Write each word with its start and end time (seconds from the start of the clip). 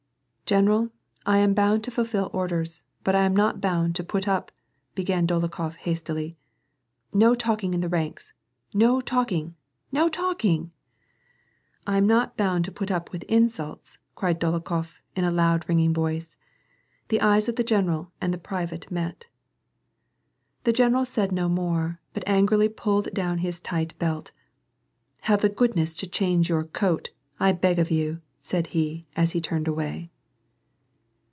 "General, 0.51 0.89
I 1.25 1.37
am 1.37 1.53
bound 1.53 1.81
to 1.85 1.91
fulfil 1.91 2.29
orders, 2.33 2.83
but 3.05 3.15
I 3.15 3.23
am 3.23 3.33
not 3.33 3.61
bound 3.61 3.95
to 3.95 4.03
put 4.03 4.27
up 4.27 4.51
"—began 4.95 5.25
Dolokhof, 5.25 5.77
hastily." 5.77 6.35
No 7.23 7.33
talking 7.33 7.73
in 7.73 7.79
the 7.79 7.87
ranks! 7.87 8.33
No 8.73 8.99
talking, 8.99 9.55
no 9.93 10.09
talking!"" 10.09 10.73
I 11.87 11.95
am 11.95 12.05
not 12.05 12.35
bound 12.35 12.65
to 12.65 12.71
put 12.73 12.91
up 12.91 13.13
with 13.13 13.23
insults," 13.29 13.99
cried 14.13 14.41
Dolokhof, 14.41 14.97
in 15.15 15.23
a 15.23 15.31
loud, 15.31 15.63
ringing 15.69 15.93
voice. 15.93 16.35
The 17.07 17.21
eyes 17.21 17.47
of 17.47 17.55
the 17.55 17.63
general 17.63 18.11
and 18.19 18.33
the 18.33 18.37
private 18.37 18.91
met. 18.91 19.27
The 20.65 20.73
general 20.73 21.05
said 21.05 21.31
no 21.31 21.47
more, 21.47 22.01
but 22.13 22.27
angrily 22.27 22.67
pulled 22.67 23.13
down 23.13 23.37
his 23.37 23.61
tight 23.61 23.97
belt." 23.99 24.33
Have 25.31 25.39
the 25.41 25.47
goodness 25.47 25.95
to 25.95 26.07
change 26.07 26.49
your 26.49 26.65
coat, 26.65 27.09
I 27.39 27.53
beg 27.53 27.79
of 27.79 27.89
you," 27.89 28.19
said 28.41 28.67
he, 28.75 29.05
as 29.15 29.31
he 29.31 29.39
turned 29.39 29.69
away. 29.69 30.09